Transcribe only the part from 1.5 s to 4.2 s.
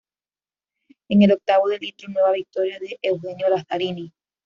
de litro, nueva victoria de Eugenio Lazzarini.